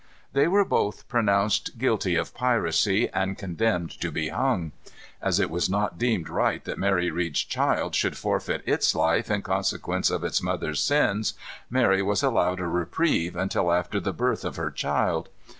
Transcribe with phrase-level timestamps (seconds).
[0.33, 4.71] They were both pronounced guilty of piracy, and condemned to be hung.
[5.21, 9.43] As it was not deemed right that Mary Read's child should forfeit its life in
[9.43, 11.35] consequence of its mother's sins,
[11.69, 15.29] Mary was allowed a reprieve, until after the birth of her child.